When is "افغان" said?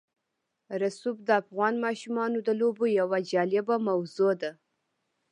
1.41-1.73